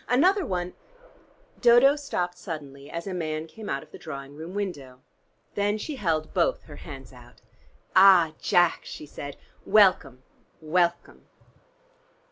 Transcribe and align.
Another 0.09 0.43
one" 0.47 0.73
Dodo 1.61 1.95
stopped 1.95 2.35
suddenly, 2.35 2.89
as 2.89 3.05
a 3.05 3.13
man 3.13 3.45
came 3.45 3.69
out 3.69 3.83
of 3.83 3.91
the 3.91 3.99
drawing 3.99 4.35
room 4.35 4.55
window. 4.55 5.03
Then 5.53 5.77
she 5.77 5.97
held 5.97 6.33
both 6.33 6.63
her 6.63 6.77
hands 6.77 7.13
out. 7.13 7.39
"Ah, 7.95 8.33
Jack," 8.41 8.79
she 8.83 9.05
said. 9.05 9.37
"Welcome, 9.63 10.23
welcome!" 10.59 11.27